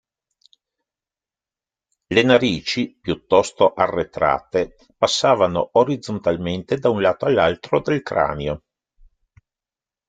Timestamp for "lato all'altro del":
7.01-8.01